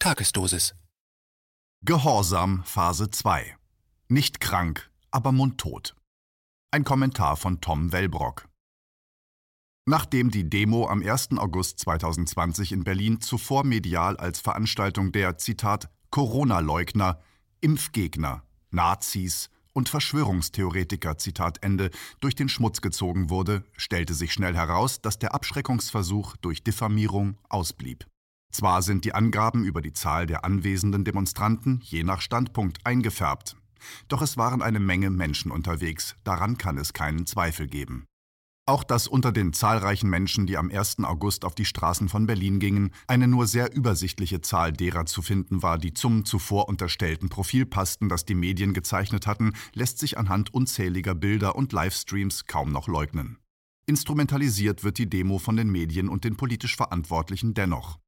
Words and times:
Tagesdosis. 0.00 0.76
Gehorsam 1.84 2.62
Phase 2.62 3.10
2. 3.10 3.56
Nicht 4.06 4.38
krank, 4.38 4.88
aber 5.10 5.32
mundtot. 5.32 5.96
Ein 6.70 6.84
Kommentar 6.84 7.36
von 7.36 7.60
Tom 7.60 7.90
Wellbrock. 7.90 8.48
Nachdem 9.86 10.30
die 10.30 10.48
Demo 10.48 10.88
am 10.88 11.02
1. 11.02 11.30
August 11.38 11.80
2020 11.80 12.70
in 12.70 12.84
Berlin 12.84 13.20
zuvor 13.20 13.64
medial 13.64 14.16
als 14.16 14.38
Veranstaltung 14.38 15.10
der, 15.10 15.36
Zitat, 15.36 15.90
Corona-Leugner, 16.10 17.20
Impfgegner, 17.60 18.44
Nazis 18.70 19.50
und 19.72 19.88
Verschwörungstheoretiker, 19.88 21.18
Zitat 21.18 21.64
Ende, 21.64 21.90
durch 22.20 22.36
den 22.36 22.48
Schmutz 22.48 22.82
gezogen 22.82 23.30
wurde, 23.30 23.64
stellte 23.76 24.14
sich 24.14 24.32
schnell 24.32 24.54
heraus, 24.54 25.00
dass 25.00 25.18
der 25.18 25.34
Abschreckungsversuch 25.34 26.36
durch 26.36 26.62
Diffamierung 26.62 27.36
ausblieb. 27.48 28.06
Zwar 28.50 28.82
sind 28.82 29.04
die 29.04 29.14
Angaben 29.14 29.64
über 29.64 29.82
die 29.82 29.92
Zahl 29.92 30.26
der 30.26 30.44
anwesenden 30.44 31.04
Demonstranten 31.04 31.80
je 31.82 32.02
nach 32.02 32.20
Standpunkt 32.20 32.84
eingefärbt, 32.84 33.56
doch 34.08 34.22
es 34.22 34.36
waren 34.36 34.62
eine 34.62 34.80
Menge 34.80 35.10
Menschen 35.10 35.50
unterwegs, 35.50 36.16
daran 36.24 36.58
kann 36.58 36.78
es 36.78 36.92
keinen 36.92 37.26
Zweifel 37.26 37.66
geben. 37.66 38.06
Auch 38.66 38.84
dass 38.84 39.08
unter 39.08 39.32
den 39.32 39.54
zahlreichen 39.54 40.10
Menschen, 40.10 40.46
die 40.46 40.58
am 40.58 40.70
1. 40.70 40.98
August 40.98 41.46
auf 41.46 41.54
die 41.54 41.64
Straßen 41.64 42.10
von 42.10 42.26
Berlin 42.26 42.58
gingen, 42.58 42.90
eine 43.06 43.26
nur 43.26 43.46
sehr 43.46 43.74
übersichtliche 43.74 44.42
Zahl 44.42 44.74
derer 44.74 45.06
zu 45.06 45.22
finden 45.22 45.62
war, 45.62 45.78
die 45.78 45.94
zum 45.94 46.26
zuvor 46.26 46.68
unterstellten 46.68 47.30
Profil 47.30 47.64
passten, 47.64 48.10
das 48.10 48.26
die 48.26 48.34
Medien 48.34 48.74
gezeichnet 48.74 49.26
hatten, 49.26 49.54
lässt 49.72 49.98
sich 49.98 50.18
anhand 50.18 50.52
unzähliger 50.52 51.14
Bilder 51.14 51.56
und 51.56 51.72
Livestreams 51.72 52.44
kaum 52.44 52.70
noch 52.70 52.88
leugnen. 52.88 53.38
Instrumentalisiert 53.86 54.84
wird 54.84 54.98
die 54.98 55.08
Demo 55.08 55.38
von 55.38 55.56
den 55.56 55.70
Medien 55.70 56.10
und 56.10 56.24
den 56.24 56.36
politisch 56.36 56.76
Verantwortlichen 56.76 57.54
dennoch. 57.54 57.98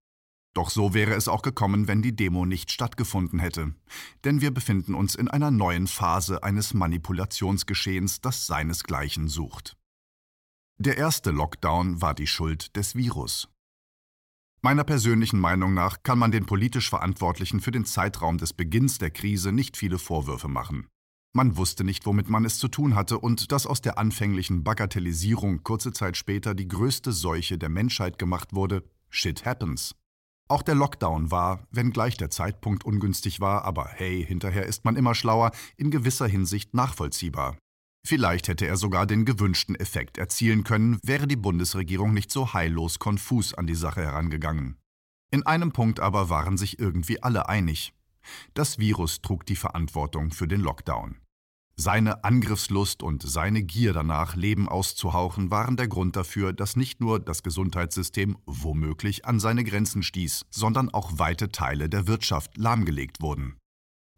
Doch 0.55 0.71
so 0.71 0.95
wäre 0.95 1.15
es 1.15 1.29
auch 1.29 1.43
gekommen, 1.43 1.87
wenn 1.87 2.03
die 2.03 2.15
Demo 2.15 2.45
nicht 2.45 2.73
stattgefunden 2.73 3.39
hätte. 3.39 3.75
Denn 4.25 4.41
wir 4.41 4.51
befinden 4.51 4.95
uns 4.95 5.15
in 5.15 5.29
einer 5.29 5.51
neuen 5.51 5.87
Phase 5.87 6.43
eines 6.43 6.75
Manipulationsgeschehens, 6.75 8.21
das 8.21 8.47
seinesgleichen 8.47 9.29
sucht. 9.29 9.77
Der 10.79 10.97
erste 10.97 11.31
Lockdown 11.31 12.03
war 12.03 12.15
die 12.15 12.27
Schuld 12.27 12.75
des 12.77 12.97
Virus. 12.97 13.49
Meiner 14.63 14.85
persönlichen 14.85 15.39
Meinung 15.39 15.73
nach 15.73 16.03
kann 16.03 16.19
man 16.19 16.33
den 16.33 16.47
politisch 16.47 16.91
Verantwortlichen 16.91 17.61
für 17.61 17.71
den 17.71 17.85
Zeitraum 17.85 18.37
des 18.37 18.53
Beginns 18.53 18.99
der 18.99 19.11
Krise 19.11 19.53
nicht 19.53 19.77
viele 19.77 19.99
Vorwürfe 19.99 20.49
machen. 20.49 20.87
Man 21.33 21.57
wusste 21.57 21.85
nicht, 21.85 22.07
womit 22.07 22.29
man 22.29 22.45
es 22.45 22.59
zu 22.59 22.69
tun 22.69 22.97
hatte 22.97 23.19
und 23.19 23.53
dass 23.53 23.67
aus 23.67 23.81
der 23.81 23.99
anfänglichen 23.99 24.65
Bagatellisierung 24.65 25.63
kurze 25.63 25.93
Zeit 25.93 26.17
später 26.17 26.55
die 26.55 26.67
größte 26.67 27.13
Seuche 27.13 27.57
der 27.57 27.69
Menschheit 27.69 28.19
gemacht 28.19 28.53
wurde, 28.53 28.83
shit 29.11 29.47
happens. 29.47 29.95
Auch 30.51 30.63
der 30.63 30.75
Lockdown 30.75 31.31
war, 31.31 31.65
wenngleich 31.71 32.17
der 32.17 32.29
Zeitpunkt 32.29 32.85
ungünstig 32.85 33.39
war, 33.41 33.65
aber 33.65 33.87
hey, 33.87 34.25
hinterher 34.27 34.67
ist 34.67 34.85
man 34.85 34.97
immer 34.97 35.15
schlauer, 35.15 35.53
in 35.77 35.93
gewisser 35.93 36.27
Hinsicht 36.27 36.75
nachvollziehbar. 36.75 37.57
Vielleicht 38.05 38.49
hätte 38.49 38.67
er 38.67 38.77
sogar 38.77 39.07
den 39.07 39.25
gewünschten 39.25 39.77
Effekt 39.77 40.19
erzielen 40.19 40.65
können, 40.65 40.99
wäre 41.05 41.29
die 41.29 41.37
Bundesregierung 41.37 42.13
nicht 42.13 42.33
so 42.33 42.53
heillos 42.53 42.99
konfus 42.99 43.55
an 43.55 43.69
die 43.69 43.77
Sache 43.77 44.03
herangegangen. 44.03 44.77
In 45.31 45.47
einem 45.47 45.71
Punkt 45.71 46.01
aber 46.01 46.31
waren 46.31 46.57
sich 46.57 46.81
irgendwie 46.81 47.23
alle 47.23 47.49
einig. 47.49 47.95
Das 48.53 48.81
Virus 48.81 49.23
trug 49.23 49.47
die 49.47 49.55
Verantwortung 49.55 50.33
für 50.33 50.49
den 50.49 50.63
Lockdown. 50.63 51.19
Seine 51.83 52.25
Angriffslust 52.25 53.03
und 53.03 53.23
seine 53.23 53.63
Gier 53.63 53.95
danach, 53.95 54.37
Leben 54.37 54.69
auszuhauchen, 54.69 55.51
waren 55.51 55.79
der 55.79 55.89
Grund 55.89 56.15
dafür, 56.15 56.53
dass 56.53 56.77
nicht 56.77 57.01
nur 57.01 57.19
das 57.19 57.43
Gesundheitssystem 57.43 58.37
womöglich 58.45 59.25
an 59.25 59.41
seine 59.41 59.65
Grenzen 59.65 60.03
stieß, 60.03 60.45
sondern 60.51 60.91
auch 60.91 61.19
weite 61.19 61.49
Teile 61.49 61.89
der 61.89 62.07
Wirtschaft 62.07 62.59
lahmgelegt 62.59 63.23
wurden. 63.23 63.57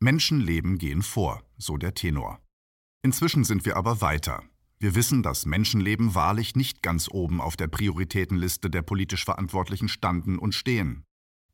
Menschenleben 0.01 0.77
gehen 0.77 1.03
vor, 1.03 1.45
so 1.57 1.77
der 1.77 1.95
Tenor. 1.95 2.41
Inzwischen 3.05 3.45
sind 3.45 3.65
wir 3.65 3.77
aber 3.77 4.01
weiter. 4.01 4.43
Wir 4.81 4.97
wissen, 4.97 5.23
dass 5.23 5.47
Menschenleben 5.47 6.17
wahrlich 6.17 6.57
nicht 6.57 6.83
ganz 6.83 7.09
oben 7.09 7.41
auf 7.41 7.57
der 7.57 7.69
Prioritätenliste 7.69 8.71
der 8.71 8.83
politisch 8.83 9.25
Verantwortlichen 9.25 9.87
standen 9.87 10.37
und 10.37 10.57
stehen. 10.57 11.05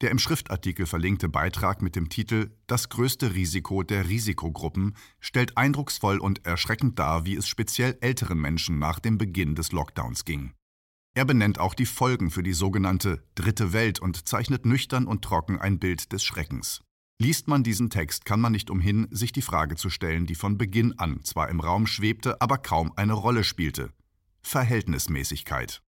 Der 0.01 0.13
im 0.13 0.19
Schriftartikel 0.21 0.87
verlinkte 0.87 1.29
Beitrag 1.29 1.83
mit 1.83 1.97
dem 1.97 2.09
Titel 2.09 2.53
Das 2.69 2.89
größte 2.89 3.35
Risiko 3.35 3.83
der 3.83 4.09
Risikogruppen 4.09 4.95
stellt 5.19 5.57
eindrucksvoll 5.57 6.19
und 6.19 6.47
erschreckend 6.47 7.01
dar, 7.01 7.25
wie 7.27 7.35
es 7.35 7.49
speziell 7.49 7.99
älteren 8.01 8.39
Menschen 8.41 8.79
nach 8.79 9.01
dem 9.01 9.19
Beginn 9.19 9.57
des 9.57 9.73
Lockdowns 9.73 10.25
ging. 10.25 10.53
Er 11.15 11.25
benennt 11.25 11.59
auch 11.59 11.75
die 11.75 11.87
Folgen 11.87 12.31
für 12.31 12.45
die 12.45 12.53
sogenannte 12.53 13.25
Dritte 13.35 13.73
Welt 13.73 13.99
und 13.99 14.29
zeichnet 14.29 14.67
nüchtern 14.67 15.07
und 15.07 15.23
trocken 15.23 15.59
ein 15.59 15.81
Bild 15.81 16.13
des 16.13 16.23
Schreckens. 16.23 16.81
Liest 17.21 17.49
man 17.49 17.65
diesen 17.65 17.91
Text, 17.91 18.25
kann 18.25 18.41
man 18.41 18.53
nicht 18.53 18.71
umhin, 18.71 19.09
sich 19.11 19.33
die 19.33 19.43
Frage 19.43 19.75
zu 19.75 19.91
stellen, 19.91 20.27
die 20.27 20.37
von 20.37 20.57
Beginn 20.57 20.97
an 21.01 21.25
zwar 21.25 21.49
im 21.49 21.59
Raum 21.59 21.89
schwebte, 21.89 22.41
aber 22.41 22.59
kaum 22.59 22.93
eine 22.95 23.15
Rolle 23.15 23.43
spielte. 23.43 23.91
Verhältnismäßigkeit. 24.43 25.83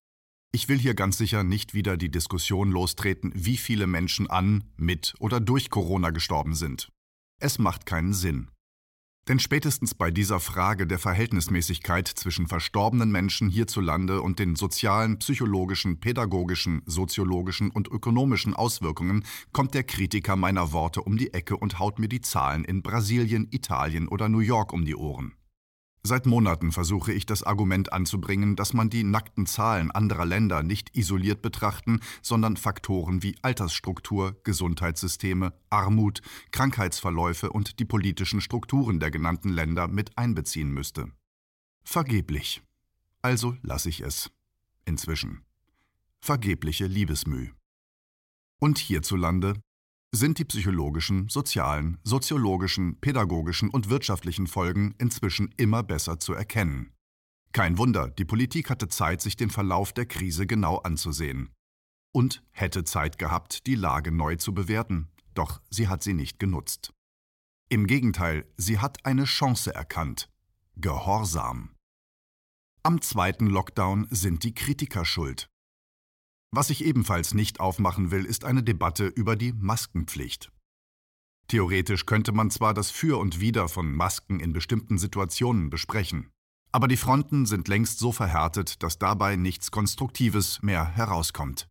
Ich 0.53 0.69
will 0.69 0.79
hier 0.79 0.95
ganz 0.95 1.17
sicher 1.17 1.45
nicht 1.45 1.75
wieder 1.75 1.97
die 1.97 2.11
Diskussion 2.11 2.73
lostreten, 2.73 3.31
wie 3.37 3.57
viele 3.57 3.87
Menschen 3.87 4.29
an, 4.29 4.65
mit 4.77 5.15
oder 5.21 5.39
durch 5.39 5.71
Corona 5.71 6.11
gestorben 6.11 6.55
sind. 6.55 6.91
Es 7.41 7.61
macht 7.61 7.87
keinen 7.87 8.13
Sinn. 8.13 8.51
Denn 9.29 9.39
spätestens 9.39 9.95
bei 9.95 10.11
dieser 10.11 10.41
Frage 10.41 10.89
der 10.89 10.99
Verhältnismäßigkeit 10.99 12.09
zwischen 12.09 12.49
verstorbenen 12.49 13.13
Menschen 13.13 13.49
hierzulande 13.49 14.23
und 14.23 14.41
den 14.41 14.57
sozialen, 14.57 15.21
psychologischen, 15.21 16.01
pädagogischen, 16.01 16.83
soziologischen 16.85 17.71
und 17.71 17.87
ökonomischen 17.87 18.55
Auswirkungen 18.55 19.25
kommt 19.53 19.75
der 19.75 19.85
Kritiker 19.85 20.35
meiner 20.35 20.73
Worte 20.73 21.03
um 21.03 21.17
die 21.17 21.33
Ecke 21.33 21.57
und 21.57 21.79
haut 21.79 22.01
mir 22.01 22.09
die 22.09 22.23
Zahlen 22.23 22.65
in 22.65 22.83
Brasilien, 22.83 23.47
Italien 23.53 24.09
oder 24.09 24.29
New 24.29 24.41
York 24.41 24.73
um 24.73 24.85
die 24.85 24.97
Ohren. 24.97 25.35
Seit 26.03 26.25
Monaten 26.25 26.73
versuche 26.73 27.13
ich 27.13 27.27
das 27.27 27.43
Argument 27.43 27.93
anzubringen, 27.93 28.57
dass 28.57 28.73
man 28.73 28.89
die 28.89 29.05
nackten 29.05 29.45
Zahlen 29.45 29.91
anderer 29.91 30.25
Länder 30.25 30.63
nicht 30.63 30.97
isoliert 30.97 31.43
betrachten, 31.43 32.01
sondern 32.23 32.57
Faktoren 32.57 33.23
wie 33.23 33.37
Altersstruktur, 33.43 34.41
Gesundheitssysteme, 34.43 35.53
Armut, 35.69 36.23
Krankheitsverläufe 36.53 37.51
und 37.51 37.79
die 37.81 37.85
politischen 37.85 38.41
Strukturen 38.41 38.99
der 38.99 39.11
genannten 39.11 39.51
Länder 39.51 39.89
mit 39.89 40.17
einbeziehen 40.17 40.71
müsste. 40.73 41.13
Vergeblich. 41.83 42.63
Also 43.21 43.57
lasse 43.63 43.91
ich 43.91 44.01
es. 44.01 44.31
Inzwischen. 44.87 45.45
Vergebliche 46.19 46.87
Liebesmüh. 46.87 47.51
Und 48.59 48.79
hierzulande 48.79 49.55
sind 50.13 50.39
die 50.39 50.45
psychologischen, 50.45 51.29
sozialen, 51.29 51.99
soziologischen, 52.03 53.01
pädagogischen 53.01 53.71
und 53.71 53.91
wirtschaftlichen 53.91 54.47
Folgen 54.47 54.95
inzwischen 54.99 55.55
immer 55.57 55.83
besser 55.83 56.19
zu 56.19 56.33
erkennen. 56.33 56.93
Kein 57.53 57.79
Wunder, 57.79 58.09
die 58.11 58.25
Politik 58.25 58.71
hatte 58.71 58.89
Zeit, 58.89 59.21
sich 59.21 59.37
den 59.37 59.51
Verlauf 59.51 59.93
der 59.93 60.07
Krise 60.07 60.47
genau 60.47 60.79
anzusehen. 60.79 61.51
Und 62.13 62.43
hätte 62.51 62.85
Zeit 62.85 63.19
gehabt, 63.19 63.67
die 63.67 63.75
Lage 63.77 64.11
neu 64.11 64.37
zu 64.37 64.53
bewerten, 64.53 65.09
doch 65.35 65.61
sie 65.71 65.89
hat 65.89 66.03
sie 66.03 66.15
nicht 66.15 66.39
genutzt. 66.39 66.93
Im 67.69 67.87
Gegenteil, 67.87 68.47
sie 68.57 68.79
hat 68.79 69.05
eine 69.05 69.25
Chance 69.25 69.73
erkannt. 69.73 70.29
Gehorsam. 70.77 71.75
Am 72.83 73.01
zweiten 73.01 73.47
Lockdown 73.47 74.09
sind 74.11 74.43
die 74.43 74.55
Kritiker 74.55 75.05
schuld. 75.05 75.50
Was 76.53 76.71
ich 76.71 76.85
ebenfalls 76.85 77.33
nicht 77.33 77.61
aufmachen 77.61 78.11
will, 78.11 78.25
ist 78.25 78.45
eine 78.45 78.65
Debatte 78.65 79.07
über 79.07 79.37
die 79.37 79.53
Maskenpflicht. 79.53 80.51
Theoretisch 81.47 82.07
könnte 82.07 82.33
man 82.33 82.51
zwar 82.51 82.75
das 82.75 82.91
Für 82.91 83.21
und 83.21 83.41
Wider 83.41 83.69
von 83.69 83.93
Masken 83.93 84.41
in 84.41 84.53
bestimmten 84.53 84.99
Situationen 84.99 85.71
besprechen, 85.71 86.31
aber 86.73 86.89
die 86.89 86.97
Fronten 86.97 87.47
sind 87.47 87.69
längst 87.69 88.01
so 88.01 88.11
verhärtet, 88.11 88.83
dass 88.83 88.99
dabei 88.99 89.37
nichts 89.37 89.71
Konstruktives 89.71 90.61
mehr 90.61 90.85
herauskommt. 90.85 91.69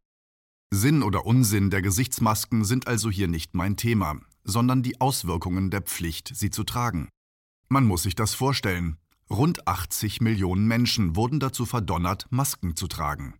Sinn 0.71 1.03
oder 1.03 1.25
Unsinn 1.25 1.69
der 1.69 1.81
Gesichtsmasken 1.81 2.63
sind 2.63 2.87
also 2.87 3.09
hier 3.09 3.27
nicht 3.27 3.55
mein 3.55 3.75
Thema, 3.75 4.19
sondern 4.45 4.81
die 4.81 5.01
Auswirkungen 5.01 5.71
der 5.71 5.81
Pflicht, 5.81 6.31
sie 6.33 6.51
zu 6.51 6.63
tragen. 6.63 7.09
Man 7.67 7.85
muss 7.85 8.03
sich 8.03 8.15
das 8.15 8.33
vorstellen. 8.33 8.97
Rund 9.29 9.67
80 9.67 10.21
Millionen 10.21 10.67
Menschen 10.67 11.15
wurden 11.15 11.39
dazu 11.39 11.65
verdonnert, 11.65 12.27
Masken 12.29 12.75
zu 12.75 12.87
tragen 12.87 13.35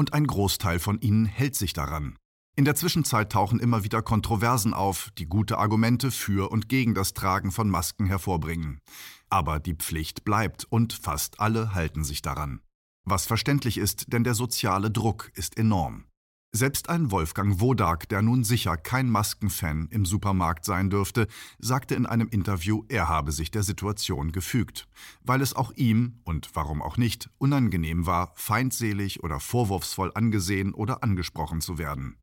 und 0.00 0.14
ein 0.14 0.26
Großteil 0.26 0.78
von 0.78 0.98
ihnen 1.02 1.26
hält 1.26 1.54
sich 1.54 1.74
daran. 1.74 2.16
In 2.56 2.64
der 2.64 2.74
Zwischenzeit 2.74 3.30
tauchen 3.30 3.60
immer 3.60 3.84
wieder 3.84 4.00
Kontroversen 4.00 4.72
auf, 4.72 5.10
die 5.18 5.26
gute 5.26 5.58
Argumente 5.58 6.10
für 6.10 6.50
und 6.50 6.70
gegen 6.70 6.94
das 6.94 7.12
Tragen 7.12 7.52
von 7.52 7.68
Masken 7.68 8.06
hervorbringen. 8.06 8.80
Aber 9.28 9.60
die 9.60 9.74
Pflicht 9.74 10.24
bleibt 10.24 10.64
und 10.64 10.94
fast 10.94 11.38
alle 11.38 11.74
halten 11.74 12.02
sich 12.02 12.22
daran. 12.22 12.62
Was 13.04 13.26
verständlich 13.26 13.76
ist, 13.76 14.10
denn 14.10 14.24
der 14.24 14.32
soziale 14.34 14.90
Druck 14.90 15.30
ist 15.34 15.58
enorm. 15.58 16.06
Selbst 16.52 16.88
ein 16.88 17.12
Wolfgang 17.12 17.60
Wodak, 17.60 18.08
der 18.08 18.22
nun 18.22 18.42
sicher 18.42 18.76
kein 18.76 19.08
Maskenfan 19.08 19.86
im 19.92 20.04
Supermarkt 20.04 20.64
sein 20.64 20.90
dürfte, 20.90 21.28
sagte 21.60 21.94
in 21.94 22.06
einem 22.06 22.28
Interview, 22.28 22.82
er 22.88 23.08
habe 23.08 23.30
sich 23.30 23.52
der 23.52 23.62
Situation 23.62 24.32
gefügt, 24.32 24.88
weil 25.22 25.42
es 25.42 25.54
auch 25.54 25.70
ihm, 25.76 26.20
und 26.24 26.50
warum 26.54 26.82
auch 26.82 26.96
nicht, 26.96 27.30
unangenehm 27.38 28.04
war, 28.04 28.32
feindselig 28.34 29.22
oder 29.22 29.38
vorwurfsvoll 29.38 30.10
angesehen 30.14 30.74
oder 30.74 31.04
angesprochen 31.04 31.60
zu 31.60 31.78
werden. 31.78 32.16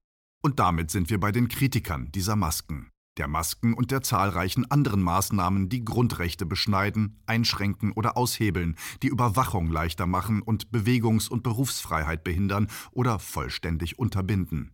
Und 0.44 0.59
damit 0.59 0.91
sind 0.91 1.09
wir 1.09 1.21
bei 1.21 1.31
den 1.31 1.47
Kritikern 1.47 2.12
dieser 2.12 2.35
Masken 2.35 2.91
der 3.17 3.27
Masken 3.27 3.73
und 3.73 3.91
der 3.91 4.01
zahlreichen 4.01 4.69
anderen 4.69 5.01
Maßnahmen, 5.01 5.69
die 5.69 5.83
Grundrechte 5.83 6.45
beschneiden, 6.45 7.19
einschränken 7.25 7.91
oder 7.91 8.17
aushebeln, 8.17 8.75
die 9.03 9.07
Überwachung 9.07 9.71
leichter 9.71 10.05
machen 10.05 10.41
und 10.41 10.71
Bewegungs- 10.71 11.29
und 11.29 11.43
Berufsfreiheit 11.43 12.23
behindern 12.23 12.67
oder 12.91 13.19
vollständig 13.19 13.99
unterbinden. 13.99 14.71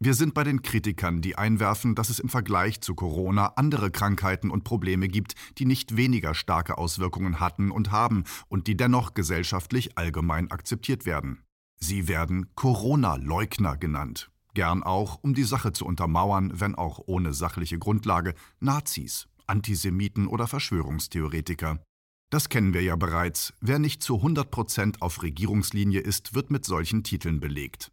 Wir 0.00 0.14
sind 0.14 0.34
bei 0.34 0.42
den 0.42 0.62
Kritikern, 0.62 1.20
die 1.20 1.38
einwerfen, 1.38 1.94
dass 1.94 2.10
es 2.10 2.18
im 2.18 2.28
Vergleich 2.28 2.80
zu 2.80 2.96
Corona 2.96 3.52
andere 3.56 3.92
Krankheiten 3.92 4.50
und 4.50 4.64
Probleme 4.64 5.06
gibt, 5.06 5.34
die 5.58 5.64
nicht 5.64 5.96
weniger 5.96 6.34
starke 6.34 6.76
Auswirkungen 6.76 7.38
hatten 7.38 7.70
und 7.70 7.92
haben 7.92 8.24
und 8.48 8.66
die 8.66 8.76
dennoch 8.76 9.14
gesellschaftlich 9.14 9.96
allgemein 9.96 10.50
akzeptiert 10.50 11.06
werden. 11.06 11.44
Sie 11.78 12.08
werden 12.08 12.50
Corona-Leugner 12.56 13.76
genannt 13.76 14.31
gern 14.54 14.82
auch, 14.82 15.18
um 15.22 15.34
die 15.34 15.44
Sache 15.44 15.72
zu 15.72 15.86
untermauern, 15.86 16.52
wenn 16.60 16.74
auch 16.74 17.00
ohne 17.06 17.32
sachliche 17.32 17.78
Grundlage, 17.78 18.34
Nazis, 18.60 19.28
Antisemiten 19.46 20.26
oder 20.26 20.46
Verschwörungstheoretiker. 20.46 21.82
Das 22.30 22.48
kennen 22.48 22.72
wir 22.72 22.82
ja 22.82 22.96
bereits. 22.96 23.52
Wer 23.60 23.78
nicht 23.78 24.02
zu 24.02 24.16
100 24.16 24.50
Prozent 24.50 25.02
auf 25.02 25.22
Regierungslinie 25.22 26.00
ist, 26.00 26.34
wird 26.34 26.50
mit 26.50 26.64
solchen 26.64 27.04
Titeln 27.04 27.40
belegt. 27.40 27.92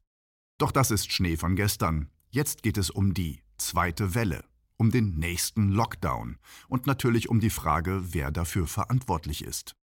Doch 0.57 0.71
das 0.71 0.91
ist 0.91 1.11
Schnee 1.11 1.35
von 1.35 1.55
gestern. 1.55 2.09
Jetzt 2.29 2.63
geht 2.63 2.77
es 2.77 2.89
um 2.89 3.13
die 3.13 3.41
zweite 3.57 4.15
Welle, 4.15 4.45
um 4.77 4.91
den 4.91 5.15
nächsten 5.15 5.69
Lockdown 5.69 6.37
und 6.67 6.87
natürlich 6.87 7.29
um 7.29 7.39
die 7.39 7.49
Frage, 7.49 8.13
wer 8.13 8.31
dafür 8.31 8.67
verantwortlich 8.67 9.43
ist. 9.43 9.75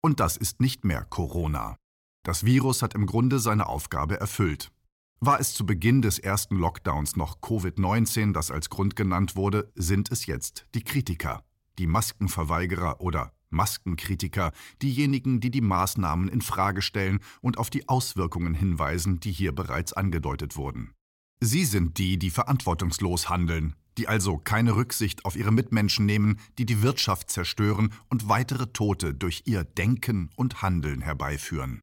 Und 0.00 0.20
das 0.20 0.36
ist 0.36 0.60
nicht 0.60 0.84
mehr 0.84 1.04
Corona. 1.04 1.76
Das 2.24 2.44
Virus 2.44 2.82
hat 2.82 2.94
im 2.94 3.06
Grunde 3.06 3.38
seine 3.38 3.66
Aufgabe 3.66 4.20
erfüllt. 4.20 4.70
War 5.20 5.40
es 5.40 5.52
zu 5.52 5.66
Beginn 5.66 6.00
des 6.00 6.20
ersten 6.20 6.56
Lockdowns 6.56 7.16
noch 7.16 7.40
Covid-19, 7.40 8.32
das 8.32 8.52
als 8.52 8.70
Grund 8.70 8.94
genannt 8.94 9.34
wurde, 9.34 9.72
sind 9.74 10.12
es 10.12 10.26
jetzt 10.26 10.66
die 10.76 10.84
Kritiker, 10.84 11.42
die 11.78 11.88
Maskenverweigerer 11.88 13.00
oder 13.00 13.32
Maskenkritiker, 13.50 14.52
diejenigen, 14.80 15.40
die 15.40 15.50
die 15.50 15.60
Maßnahmen 15.60 16.28
in 16.28 16.40
Frage 16.40 16.82
stellen 16.82 17.18
und 17.40 17.58
auf 17.58 17.68
die 17.68 17.88
Auswirkungen 17.88 18.54
hinweisen, 18.54 19.18
die 19.18 19.32
hier 19.32 19.52
bereits 19.52 19.92
angedeutet 19.92 20.56
wurden. 20.56 20.92
Sie 21.40 21.64
sind 21.64 21.98
die, 21.98 22.18
die 22.18 22.30
verantwortungslos 22.30 23.28
handeln, 23.28 23.74
die 23.96 24.06
also 24.06 24.38
keine 24.38 24.76
Rücksicht 24.76 25.24
auf 25.24 25.34
ihre 25.34 25.50
Mitmenschen 25.50 26.06
nehmen, 26.06 26.38
die 26.58 26.66
die 26.66 26.82
Wirtschaft 26.82 27.30
zerstören 27.30 27.92
und 28.08 28.28
weitere 28.28 28.68
Tote 28.68 29.14
durch 29.14 29.42
ihr 29.46 29.64
Denken 29.64 30.30
und 30.36 30.62
Handeln 30.62 31.00
herbeiführen. 31.00 31.80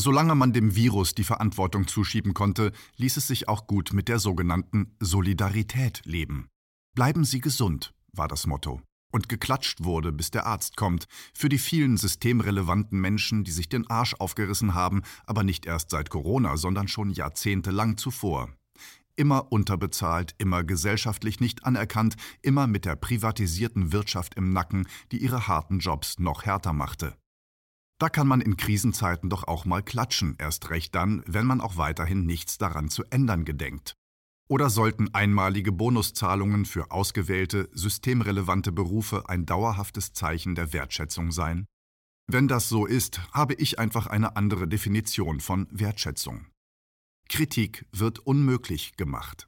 Solange 0.00 0.36
man 0.36 0.52
dem 0.52 0.76
Virus 0.76 1.16
die 1.16 1.24
Verantwortung 1.24 1.88
zuschieben 1.88 2.32
konnte, 2.32 2.70
ließ 2.98 3.16
es 3.16 3.26
sich 3.26 3.48
auch 3.48 3.66
gut 3.66 3.92
mit 3.92 4.06
der 4.06 4.20
sogenannten 4.20 4.94
Solidarität 5.00 6.02
leben. 6.04 6.46
Bleiben 6.94 7.24
Sie 7.24 7.40
gesund, 7.40 7.92
war 8.12 8.28
das 8.28 8.46
Motto. 8.46 8.80
Und 9.10 9.28
geklatscht 9.28 9.82
wurde, 9.82 10.12
bis 10.12 10.30
der 10.30 10.46
Arzt 10.46 10.76
kommt, 10.76 11.06
für 11.34 11.48
die 11.48 11.58
vielen 11.58 11.96
systemrelevanten 11.96 13.00
Menschen, 13.00 13.42
die 13.42 13.50
sich 13.50 13.68
den 13.68 13.90
Arsch 13.90 14.14
aufgerissen 14.14 14.72
haben, 14.74 15.02
aber 15.26 15.42
nicht 15.42 15.66
erst 15.66 15.90
seit 15.90 16.10
Corona, 16.10 16.56
sondern 16.56 16.86
schon 16.86 17.10
jahrzehntelang 17.10 17.96
zuvor. 17.96 18.50
Immer 19.16 19.50
unterbezahlt, 19.50 20.32
immer 20.38 20.62
gesellschaftlich 20.62 21.40
nicht 21.40 21.64
anerkannt, 21.64 22.14
immer 22.40 22.68
mit 22.68 22.84
der 22.84 22.94
privatisierten 22.94 23.90
Wirtschaft 23.90 24.36
im 24.36 24.52
Nacken, 24.52 24.86
die 25.10 25.18
ihre 25.18 25.48
harten 25.48 25.80
Jobs 25.80 26.20
noch 26.20 26.44
härter 26.44 26.72
machte. 26.72 27.16
Da 27.98 28.08
kann 28.08 28.28
man 28.28 28.40
in 28.40 28.56
Krisenzeiten 28.56 29.28
doch 29.28 29.44
auch 29.48 29.64
mal 29.64 29.82
klatschen, 29.82 30.36
erst 30.38 30.70
recht 30.70 30.94
dann, 30.94 31.22
wenn 31.26 31.46
man 31.46 31.60
auch 31.60 31.76
weiterhin 31.76 32.26
nichts 32.26 32.56
daran 32.56 32.88
zu 32.88 33.02
ändern 33.10 33.44
gedenkt. 33.44 33.94
Oder 34.48 34.70
sollten 34.70 35.12
einmalige 35.14 35.72
Bonuszahlungen 35.72 36.64
für 36.64 36.90
ausgewählte, 36.90 37.68
systemrelevante 37.72 38.72
Berufe 38.72 39.28
ein 39.28 39.44
dauerhaftes 39.44 40.12
Zeichen 40.12 40.54
der 40.54 40.72
Wertschätzung 40.72 41.32
sein? 41.32 41.66
Wenn 42.30 42.46
das 42.46 42.68
so 42.68 42.86
ist, 42.86 43.20
habe 43.32 43.54
ich 43.54 43.78
einfach 43.78 44.06
eine 44.06 44.36
andere 44.36 44.68
Definition 44.68 45.40
von 45.40 45.66
Wertschätzung. 45.70 46.46
Kritik 47.28 47.84
wird 47.92 48.20
unmöglich 48.20 48.96
gemacht. 48.96 49.46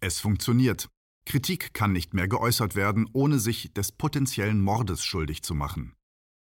Es 0.00 0.20
funktioniert. 0.20 0.88
Kritik 1.24 1.72
kann 1.72 1.92
nicht 1.92 2.14
mehr 2.14 2.28
geäußert 2.28 2.74
werden, 2.74 3.08
ohne 3.12 3.38
sich 3.38 3.72
des 3.72 3.92
potenziellen 3.92 4.60
Mordes 4.60 5.02
schuldig 5.02 5.42
zu 5.42 5.54
machen. 5.54 5.94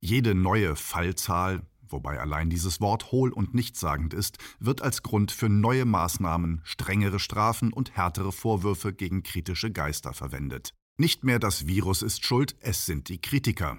Jede 0.01 0.35
neue 0.35 0.77
Fallzahl, 0.77 1.63
wobei 1.89 2.21
allein 2.21 2.51
dieses 2.51 2.81
Wort 2.81 3.11
hohl 3.11 3.33
und 3.33 3.55
nichtssagend 3.55 4.15
ist, 4.15 4.39
wird 4.61 4.83
als 4.83 5.03
Grund 5.03 5.33
für 5.33 5.49
neue 5.49 5.85
Maßnahmen, 5.85 6.61
strengere 6.65 7.19
Strafen 7.19 7.73
und 7.73 7.97
härtere 7.97 8.33
Vorwürfe 8.33 8.93
gegen 8.93 9.23
kritische 9.23 9.73
Geister 9.73 10.13
verwendet. 10.13 10.75
Nicht 10.99 11.25
mehr 11.25 11.39
das 11.39 11.67
Virus 11.67 12.03
ist 12.03 12.25
schuld, 12.25 12.57
es 12.61 12.87
sind 12.87 13.09
die 13.09 13.21
Kritiker 13.21 13.79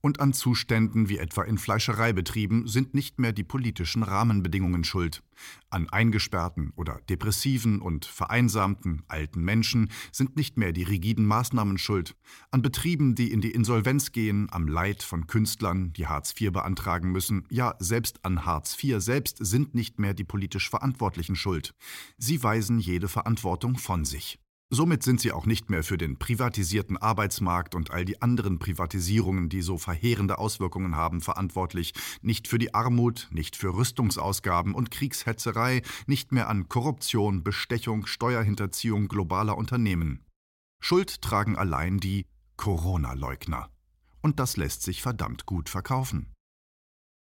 und 0.00 0.20
an 0.20 0.32
Zuständen 0.32 1.08
wie 1.08 1.18
etwa 1.18 1.42
in 1.42 1.58
Fleischereibetrieben 1.58 2.66
sind 2.66 2.94
nicht 2.94 3.18
mehr 3.18 3.32
die 3.32 3.44
politischen 3.44 4.02
Rahmenbedingungen 4.02 4.84
schuld. 4.84 5.22
An 5.70 5.88
eingesperrten 5.88 6.72
oder 6.76 7.00
depressiven 7.08 7.80
und 7.80 8.04
vereinsamten 8.04 9.02
alten 9.08 9.42
Menschen 9.42 9.90
sind 10.12 10.36
nicht 10.36 10.56
mehr 10.56 10.72
die 10.72 10.82
rigiden 10.82 11.26
Maßnahmen 11.26 11.78
schuld. 11.78 12.16
An 12.50 12.62
Betrieben, 12.62 13.14
die 13.14 13.32
in 13.32 13.40
die 13.40 13.50
Insolvenz 13.50 14.12
gehen, 14.12 14.48
am 14.50 14.68
Leid 14.68 15.02
von 15.02 15.26
Künstlern, 15.26 15.92
die 15.92 16.06
Hartz 16.06 16.34
IV 16.38 16.52
beantragen 16.52 17.10
müssen, 17.10 17.44
ja 17.50 17.74
selbst 17.78 18.24
an 18.24 18.44
Hartz 18.44 18.76
IV 18.82 19.00
selbst 19.00 19.38
sind 19.40 19.74
nicht 19.74 19.98
mehr 19.98 20.14
die 20.14 20.24
politisch 20.24 20.70
Verantwortlichen 20.70 21.36
schuld. 21.36 21.74
Sie 22.18 22.42
weisen 22.42 22.78
jede 22.78 23.08
Verantwortung 23.08 23.76
von 23.76 24.04
sich. 24.04 24.38
Somit 24.70 25.02
sind 25.02 25.18
sie 25.18 25.32
auch 25.32 25.46
nicht 25.46 25.70
mehr 25.70 25.82
für 25.82 25.96
den 25.96 26.18
privatisierten 26.18 26.98
Arbeitsmarkt 26.98 27.74
und 27.74 27.90
all 27.90 28.04
die 28.04 28.20
anderen 28.20 28.58
Privatisierungen, 28.58 29.48
die 29.48 29.62
so 29.62 29.78
verheerende 29.78 30.38
Auswirkungen 30.38 30.94
haben, 30.94 31.22
verantwortlich, 31.22 31.94
nicht 32.20 32.48
für 32.48 32.58
die 32.58 32.74
Armut, 32.74 33.28
nicht 33.30 33.56
für 33.56 33.74
Rüstungsausgaben 33.74 34.74
und 34.74 34.90
Kriegshetzerei, 34.90 35.80
nicht 36.06 36.32
mehr 36.32 36.48
an 36.48 36.68
Korruption, 36.68 37.42
Bestechung, 37.42 38.04
Steuerhinterziehung 38.04 39.08
globaler 39.08 39.56
Unternehmen. 39.56 40.26
Schuld 40.80 41.22
tragen 41.22 41.56
allein 41.56 41.98
die 41.98 42.26
Corona-Leugner. 42.58 43.70
Und 44.20 44.38
das 44.38 44.58
lässt 44.58 44.82
sich 44.82 45.00
verdammt 45.00 45.46
gut 45.46 45.70
verkaufen. 45.70 46.34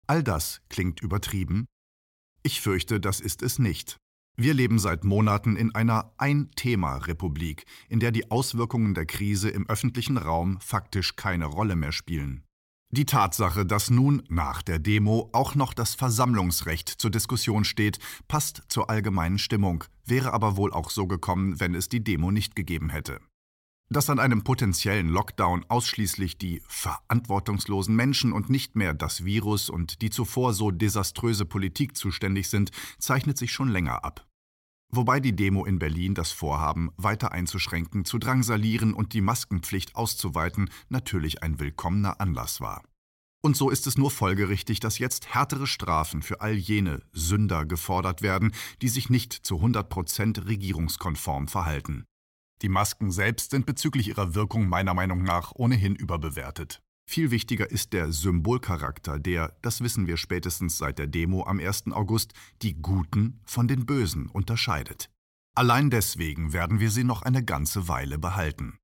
All 0.09 0.25
das 0.25 0.63
klingt 0.69 1.01
übertrieben? 1.01 1.67
Ich 2.43 2.61
fürchte, 2.61 2.99
das 2.99 3.21
ist 3.21 3.43
es 3.43 3.61
nicht. 3.61 3.99
Wir 4.43 4.55
leben 4.55 4.79
seit 4.79 5.05
Monaten 5.05 5.55
in 5.55 5.75
einer 5.75 6.15
Ein-Thema-Republik, 6.17 7.67
in 7.91 8.01
der 8.01 8.11
die 8.11 8.31
Auswirkungen 8.31 8.95
der 8.95 9.05
Krise 9.05 9.51
im 9.51 9.69
öffentlichen 9.69 10.17
Raum 10.17 10.59
faktisch 10.63 11.15
keine 11.15 11.45
Rolle 11.45 11.77
mehr 11.77 11.93
spielen. 11.93 12.43
Die 12.91 13.05
Tatsache, 13.05 13.67
dass 13.67 13.91
nun 13.91 14.23
nach 14.31 14.63
der 14.63 14.79
Demo 14.79 15.29
auch 15.35 15.57
noch 15.57 15.75
das 15.75 15.95
Versammlungsrecht 15.95 16.89
zur 16.89 17.11
Diskussion 17.11 17.65
steht, 17.65 17.99
passt 18.29 18.63
zur 18.69 18.89
allgemeinen 18.89 19.37
Stimmung, 19.37 19.85
wäre 20.07 20.33
aber 20.33 20.57
wohl 20.57 20.73
auch 20.73 20.89
so 20.89 21.07
gekommen, 21.07 21.61
wenn 21.61 21.75
es 21.75 21.91
die 21.91 22.03
Demo 22.03 22.31
nicht 22.31 22.57
gegeben 22.57 22.89
hätte. 22.89 23.21
Dass 23.91 24.09
an 24.09 24.19
einem 24.19 24.43
potenziellen 24.43 25.11
Lockdown 25.11 25.67
ausschließlich 25.69 26.39
die 26.39 26.63
verantwortungslosen 26.67 27.95
Menschen 27.95 28.33
und 28.33 28.49
nicht 28.49 28.75
mehr 28.75 28.95
das 28.95 29.23
Virus 29.23 29.69
und 29.69 30.01
die 30.01 30.09
zuvor 30.09 30.55
so 30.55 30.71
desaströse 30.71 31.45
Politik 31.45 31.95
zuständig 31.95 32.49
sind, 32.49 32.71
zeichnet 32.99 33.37
sich 33.37 33.53
schon 33.53 33.69
länger 33.69 34.03
ab. 34.03 34.27
Wobei 34.93 35.21
die 35.21 35.37
Demo 35.37 35.65
in 35.65 35.79
Berlin 35.79 36.15
das 36.15 36.33
Vorhaben, 36.33 36.91
weiter 36.97 37.31
einzuschränken, 37.31 38.05
zu 38.05 38.19
drangsalieren 38.19 38.93
und 38.93 39.13
die 39.13 39.21
Maskenpflicht 39.21 39.95
auszuweiten, 39.95 40.69
natürlich 40.89 41.45
ein 41.45 41.61
willkommener 41.61 42.21
Anlass 42.21 42.61
war. 42.61 42.83
Und 43.43 43.57
so 43.57 43.71
ist 43.71 43.87
es 43.87 43.97
nur 43.97 44.11
folgerichtig, 44.11 44.81
dass 44.81 44.99
jetzt 44.99 45.33
härtere 45.33 45.67
Strafen 45.67 46.23
für 46.23 46.41
all 46.41 46.55
jene 46.55 47.03
Sünder 47.13 47.65
gefordert 47.65 48.21
werden, 48.21 48.53
die 48.83 48.89
sich 48.89 49.09
nicht 49.09 49.33
zu 49.33 49.57
100 49.57 49.89
Prozent 49.89 50.47
regierungskonform 50.47 51.49
verhalten. 51.49 52.05
Die 52.63 52.69
Masken 52.69 53.11
selbst 53.11 53.53
sind 53.53 53.65
bezüglich 53.65 54.09
ihrer 54.09 54.35
Wirkung 54.35 54.69
meiner 54.69 54.93
Meinung 54.93 55.23
nach 55.23 55.53
ohnehin 55.55 55.95
überbewertet. 55.95 56.83
Viel 57.11 57.33
wichtiger 57.33 57.69
ist 57.69 57.93
der 57.93 58.13
Symbolcharakter, 58.13 59.19
der, 59.19 59.57
das 59.63 59.81
wissen 59.81 60.07
wir 60.07 60.17
spätestens 60.17 60.79
seit 60.79 61.01
der 61.01 61.09
Demo 61.09 61.45
am 61.45 61.59
1. 61.59 61.91
August, 61.91 62.35
die 62.63 62.81
Guten 62.81 63.41
von 63.45 63.67
den 63.67 63.85
Bösen 63.85 64.29
unterscheidet. 64.29 65.11
Allein 65.57 65.91
deswegen 65.91 66.53
werden 66.53 66.79
wir 66.79 66.89
sie 66.93 67.03
noch 67.03 67.23
eine 67.23 67.45
ganze 67.45 67.89
Weile 67.89 68.17
behalten. 68.17 68.79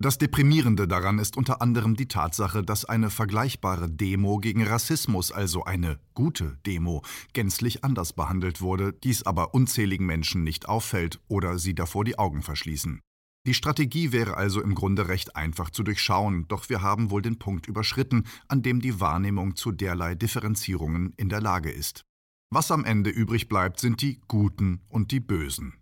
Das 0.00 0.18
Deprimierende 0.18 0.86
daran 0.86 1.18
ist 1.18 1.36
unter 1.36 1.60
anderem 1.60 1.96
die 1.96 2.06
Tatsache, 2.06 2.62
dass 2.62 2.84
eine 2.84 3.10
vergleichbare 3.10 3.90
Demo 3.90 4.38
gegen 4.38 4.64
Rassismus, 4.64 5.32
also 5.32 5.64
eine 5.64 5.98
gute 6.14 6.58
Demo, 6.66 7.02
gänzlich 7.32 7.82
anders 7.82 8.12
behandelt 8.12 8.60
wurde, 8.60 8.92
dies 8.92 9.24
aber 9.24 9.52
unzähligen 9.52 10.06
Menschen 10.06 10.44
nicht 10.44 10.68
auffällt 10.68 11.18
oder 11.26 11.58
sie 11.58 11.74
davor 11.74 12.04
die 12.04 12.20
Augen 12.20 12.42
verschließen. 12.42 13.00
Die 13.46 13.54
Strategie 13.54 14.10
wäre 14.10 14.38
also 14.38 14.62
im 14.62 14.74
Grunde 14.74 15.08
recht 15.08 15.36
einfach 15.36 15.68
zu 15.68 15.82
durchschauen, 15.82 16.48
doch 16.48 16.70
wir 16.70 16.80
haben 16.80 17.10
wohl 17.10 17.20
den 17.20 17.38
Punkt 17.38 17.66
überschritten, 17.66 18.24
an 18.48 18.62
dem 18.62 18.80
die 18.80 19.00
Wahrnehmung 19.00 19.54
zu 19.54 19.70
derlei 19.70 20.14
Differenzierungen 20.14 21.12
in 21.18 21.28
der 21.28 21.42
Lage 21.42 21.70
ist. 21.70 22.04
Was 22.50 22.70
am 22.70 22.84
Ende 22.84 23.10
übrig 23.10 23.48
bleibt, 23.48 23.80
sind 23.80 24.00
die 24.00 24.20
Guten 24.28 24.80
und 24.88 25.10
die 25.10 25.20
Bösen. 25.20 25.74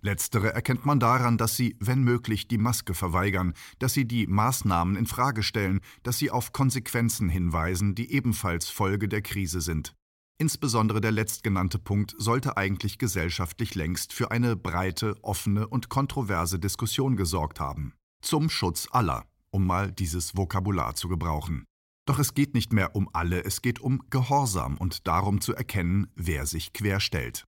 Letztere 0.00 0.52
erkennt 0.52 0.86
man 0.86 0.98
daran, 0.98 1.36
dass 1.36 1.56
sie, 1.56 1.76
wenn 1.78 2.02
möglich, 2.02 2.48
die 2.48 2.58
Maske 2.58 2.94
verweigern, 2.94 3.54
dass 3.78 3.92
sie 3.92 4.06
die 4.06 4.26
Maßnahmen 4.26 4.96
in 4.96 5.06
Frage 5.06 5.42
stellen, 5.42 5.80
dass 6.02 6.18
sie 6.18 6.30
auf 6.30 6.52
Konsequenzen 6.52 7.28
hinweisen, 7.28 7.94
die 7.94 8.10
ebenfalls 8.12 8.68
Folge 8.68 9.08
der 9.08 9.22
Krise 9.22 9.60
sind. 9.60 9.94
Insbesondere 10.38 11.00
der 11.00 11.12
letztgenannte 11.12 11.78
Punkt 11.78 12.14
sollte 12.18 12.56
eigentlich 12.56 12.98
gesellschaftlich 12.98 13.74
längst 13.74 14.12
für 14.12 14.30
eine 14.30 14.56
breite, 14.56 15.14
offene 15.22 15.68
und 15.68 15.88
kontroverse 15.88 16.58
Diskussion 16.58 17.16
gesorgt 17.16 17.60
haben. 17.60 17.94
Zum 18.22 18.50
Schutz 18.50 18.88
aller, 18.90 19.26
um 19.50 19.66
mal 19.66 19.92
dieses 19.92 20.36
Vokabular 20.36 20.94
zu 20.94 21.08
gebrauchen. 21.08 21.64
Doch 22.06 22.18
es 22.18 22.34
geht 22.34 22.54
nicht 22.54 22.72
mehr 22.72 22.96
um 22.96 23.08
alle, 23.12 23.44
es 23.44 23.62
geht 23.62 23.80
um 23.80 24.02
Gehorsam 24.10 24.76
und 24.76 25.06
darum 25.06 25.40
zu 25.40 25.54
erkennen, 25.54 26.10
wer 26.16 26.46
sich 26.46 26.72
querstellt. 26.72 27.44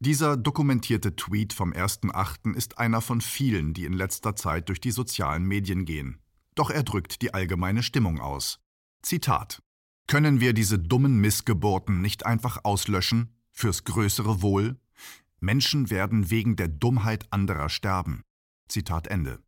Dieser 0.00 0.36
dokumentierte 0.36 1.16
Tweet 1.16 1.52
vom 1.52 1.72
1.8. 1.72 2.54
ist 2.54 2.78
einer 2.78 3.00
von 3.00 3.20
vielen, 3.20 3.74
die 3.74 3.84
in 3.84 3.94
letzter 3.94 4.36
Zeit 4.36 4.68
durch 4.68 4.80
die 4.80 4.92
sozialen 4.92 5.44
Medien 5.44 5.84
gehen. 5.84 6.20
Doch 6.54 6.70
er 6.70 6.84
drückt 6.84 7.20
die 7.22 7.34
allgemeine 7.34 7.82
Stimmung 7.82 8.20
aus. 8.20 8.60
Zitat 9.02 9.60
Können 10.08 10.40
wir 10.40 10.54
diese 10.54 10.78
dummen 10.78 11.20
Missgeburten 11.20 12.00
nicht 12.00 12.24
einfach 12.24 12.64
auslöschen? 12.64 13.34
Fürs 13.52 13.84
größere 13.84 14.40
Wohl? 14.40 14.80
Menschen 15.38 15.90
werden 15.90 16.30
wegen 16.30 16.56
der 16.56 16.68
Dummheit 16.68 17.30
anderer 17.30 17.68
sterben. 17.68 18.22
Zitat 18.68 19.06
Ende. 19.06 19.38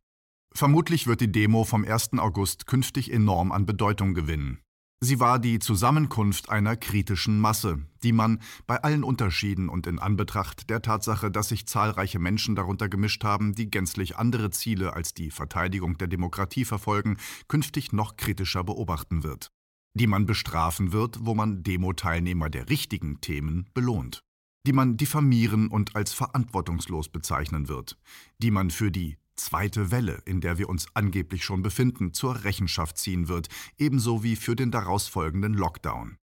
Vermutlich 0.53 1.07
wird 1.07 1.21
die 1.21 1.31
Demo 1.31 1.63
vom 1.63 1.83
1. 1.83 2.19
August 2.19 2.67
künftig 2.67 3.11
enorm 3.11 3.51
an 3.51 3.65
Bedeutung 3.65 4.13
gewinnen. 4.13 4.59
Sie 4.99 5.19
war 5.19 5.39
die 5.39 5.57
Zusammenkunft 5.57 6.49
einer 6.49 6.75
kritischen 6.75 7.39
Masse, 7.39 7.79
die 8.03 8.11
man 8.11 8.39
bei 8.67 8.83
allen 8.83 9.03
Unterschieden 9.03 9.67
und 9.67 9.87
in 9.87 9.97
Anbetracht 9.97 10.69
der 10.69 10.83
Tatsache, 10.83 11.31
dass 11.31 11.49
sich 11.49 11.65
zahlreiche 11.65 12.19
Menschen 12.19 12.55
darunter 12.55 12.87
gemischt 12.87 13.23
haben, 13.23 13.55
die 13.55 13.71
gänzlich 13.71 14.17
andere 14.17 14.51
Ziele 14.51 14.93
als 14.93 15.15
die 15.15 15.31
Verteidigung 15.31 15.97
der 15.97 16.07
Demokratie 16.07 16.65
verfolgen, 16.65 17.17
künftig 17.47 17.93
noch 17.93 18.15
kritischer 18.15 18.63
beobachten 18.63 19.23
wird. 19.23 19.51
Die 19.93 20.07
man 20.07 20.25
bestrafen 20.25 20.93
wird, 20.93 21.25
wo 21.25 21.35
man 21.35 21.63
Demo-Teilnehmer 21.63 22.49
der 22.49 22.69
richtigen 22.69 23.19
Themen 23.19 23.69
belohnt. 23.73 24.23
Die 24.65 24.73
man 24.73 24.95
diffamieren 24.95 25.67
und 25.67 25.95
als 25.95 26.13
verantwortungslos 26.13 27.09
bezeichnen 27.09 27.67
wird. 27.67 27.97
Die 28.37 28.51
man 28.51 28.69
für 28.69 28.91
die 28.91 29.17
zweite 29.35 29.91
Welle, 29.91 30.21
in 30.25 30.39
der 30.39 30.57
wir 30.57 30.69
uns 30.69 30.85
angeblich 30.93 31.43
schon 31.43 31.61
befinden, 31.61 32.13
zur 32.13 32.43
Rechenschaft 32.43 32.97
ziehen 32.97 33.27
wird, 33.27 33.47
ebenso 33.77 34.23
wie 34.23 34.35
für 34.35 34.55
den 34.55 34.71
daraus 34.71 35.07
folgenden 35.07 35.53
Lockdown. 35.53 36.17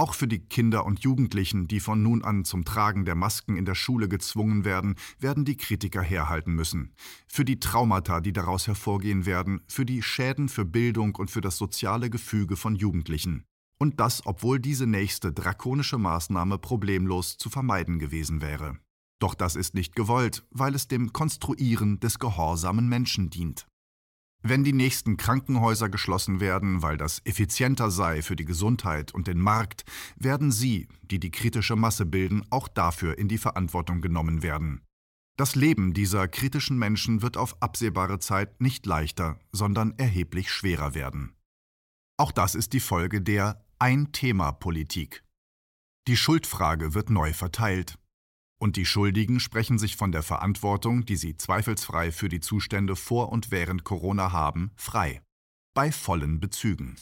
Auch 0.00 0.14
für 0.14 0.26
die 0.26 0.38
Kinder 0.38 0.86
und 0.86 1.00
Jugendlichen, 1.00 1.68
die 1.68 1.78
von 1.78 2.02
nun 2.02 2.24
an 2.24 2.46
zum 2.46 2.64
Tragen 2.64 3.04
der 3.04 3.14
Masken 3.14 3.58
in 3.58 3.66
der 3.66 3.74
Schule 3.74 4.08
gezwungen 4.08 4.64
werden, 4.64 4.94
werden 5.18 5.44
die 5.44 5.58
Kritiker 5.58 6.00
herhalten 6.00 6.54
müssen. 6.54 6.94
Für 7.28 7.44
die 7.44 7.60
Traumata, 7.60 8.22
die 8.22 8.32
daraus 8.32 8.66
hervorgehen 8.66 9.26
werden, 9.26 9.60
für 9.68 9.84
die 9.84 10.02
Schäden 10.02 10.48
für 10.48 10.64
Bildung 10.64 11.16
und 11.16 11.30
für 11.30 11.42
das 11.42 11.58
soziale 11.58 12.08
Gefüge 12.08 12.56
von 12.56 12.76
Jugendlichen. 12.76 13.44
Und 13.78 14.00
das, 14.00 14.24
obwohl 14.24 14.58
diese 14.58 14.86
nächste 14.86 15.34
drakonische 15.34 15.98
Maßnahme 15.98 16.56
problemlos 16.56 17.36
zu 17.36 17.50
vermeiden 17.50 17.98
gewesen 17.98 18.40
wäre. 18.40 18.78
Doch 19.18 19.34
das 19.34 19.54
ist 19.54 19.74
nicht 19.74 19.94
gewollt, 19.94 20.46
weil 20.50 20.74
es 20.74 20.88
dem 20.88 21.12
Konstruieren 21.12 22.00
des 22.00 22.18
gehorsamen 22.18 22.88
Menschen 22.88 23.28
dient. 23.28 23.66
Wenn 24.42 24.64
die 24.64 24.72
nächsten 24.72 25.16
Krankenhäuser 25.16 25.88
geschlossen 25.88 26.40
werden, 26.40 26.82
weil 26.82 26.96
das 26.96 27.20
effizienter 27.24 27.90
sei 27.90 28.22
für 28.22 28.36
die 28.36 28.46
Gesundheit 28.46 29.12
und 29.12 29.26
den 29.26 29.38
Markt, 29.38 29.84
werden 30.16 30.50
Sie, 30.50 30.88
die 31.02 31.20
die 31.20 31.30
kritische 31.30 31.76
Masse 31.76 32.06
bilden, 32.06 32.44
auch 32.50 32.68
dafür 32.68 33.18
in 33.18 33.28
die 33.28 33.38
Verantwortung 33.38 34.00
genommen 34.00 34.42
werden. 34.42 34.80
Das 35.36 35.54
Leben 35.54 35.94
dieser 35.94 36.28
kritischen 36.28 36.78
Menschen 36.78 37.22
wird 37.22 37.36
auf 37.36 37.62
absehbare 37.62 38.18
Zeit 38.18 38.60
nicht 38.60 38.86
leichter, 38.86 39.38
sondern 39.52 39.94
erheblich 39.98 40.50
schwerer 40.50 40.94
werden. 40.94 41.34
Auch 42.18 42.32
das 42.32 42.54
ist 42.54 42.72
die 42.72 42.80
Folge 42.80 43.22
der 43.22 43.64
Ein-Thema-Politik. 43.78 45.22
Die 46.08 46.16
Schuldfrage 46.16 46.92
wird 46.94 47.08
neu 47.08 47.32
verteilt. 47.32 47.98
Und 48.62 48.76
die 48.76 48.84
Schuldigen 48.84 49.40
sprechen 49.40 49.78
sich 49.78 49.96
von 49.96 50.12
der 50.12 50.22
Verantwortung, 50.22 51.06
die 51.06 51.16
sie 51.16 51.34
zweifelsfrei 51.34 52.12
für 52.12 52.28
die 52.28 52.40
Zustände 52.40 52.94
vor 52.94 53.32
und 53.32 53.50
während 53.50 53.84
Corona 53.84 54.32
haben, 54.32 54.70
frei. 54.76 55.22
Bei 55.72 55.90
vollen 55.90 56.40
Bezügen. 56.40 56.96